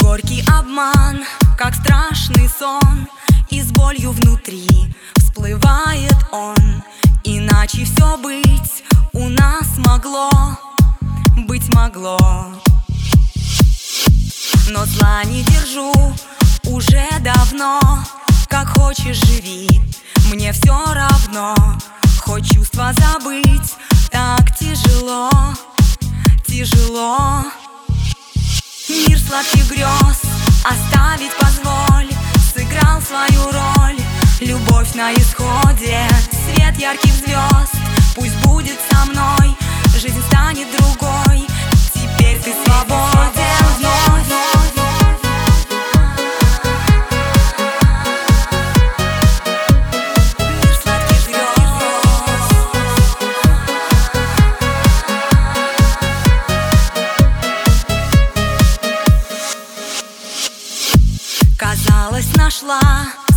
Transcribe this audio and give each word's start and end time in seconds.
Горький 0.00 0.44
обман, 0.48 1.24
как 1.56 1.74
страшный 1.74 2.48
сон. 2.48 3.08
И 3.50 3.60
с 3.60 3.70
болью 3.72 4.10
внутри 4.12 4.94
всплывает 5.16 6.16
он. 6.32 6.82
Иначе 7.24 7.84
все 7.84 8.16
быть 8.18 8.84
у 9.12 9.28
нас 9.28 9.78
могло 9.78 10.30
Быть 11.46 11.72
могло. 11.74 12.18
Но 14.70 14.84
зла 14.86 15.24
не 15.24 15.42
держу 15.44 15.92
уже 16.64 17.06
давно. 17.20 17.80
Как 18.48 18.68
хочешь 18.78 19.16
живи, 19.16 19.68
мне 20.32 20.52
все 20.52 20.76
равно. 20.92 21.54
Хоть 22.20 22.50
чувства 22.52 22.92
забыть 22.94 23.76
так 24.10 24.56
тяжело 24.56 25.30
Тяжело 26.46 27.44
сладких 29.26 29.70
грез 29.70 30.22
оставить 30.64 31.34
позволь 31.36 32.08
Сыграл 32.54 33.00
свою 33.00 33.44
роль. 33.50 33.96
Любовь 34.40 34.94
на 34.94 35.12
исходе 35.14 36.06
Свет 36.30 36.76
ярких 36.78 37.12
звезд 37.12 37.74
Пусть 38.14 38.36
будет 38.46 38.78
со 38.90 39.04
мной 39.06 39.33
нашла 62.54 62.80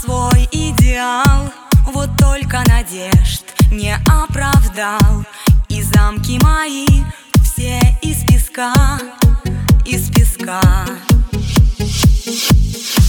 свой 0.00 0.48
идеал. 0.52 1.52
Вот 1.86 2.10
только 2.16 2.62
надежд 2.68 3.42
не 3.72 3.94
оправдал. 4.06 5.24
И 5.68 5.82
замки 5.82 6.38
мои 6.42 6.86
все 7.42 7.80
из 8.02 8.24
песка, 8.24 8.72
из 9.84 10.10
песка. 10.10 10.60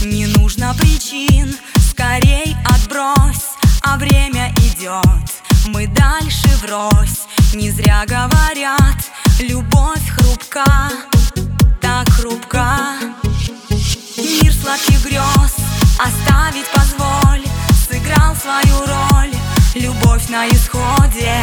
Не 0.03 0.25
нужно 0.37 0.73
причин, 0.73 1.55
скорей 1.89 2.55
отбрось. 2.65 3.57
А 3.83 3.97
время 3.97 4.51
идет, 4.57 5.43
мы 5.67 5.87
дальше 5.87 6.49
врозь. 6.63 7.27
Не 7.53 7.69
зря 7.69 8.05
говорят, 8.07 9.11
любовь 9.39 10.09
хрупка, 10.09 10.65
так 11.79 12.09
хрупка 12.09 13.00
оставить 16.41 16.67
позволь 16.71 17.43
Сыграл 17.73 18.35
свою 18.35 18.79
роль. 18.79 19.31
Любовь 19.75 20.27
на 20.29 20.47
исходе 20.49 21.41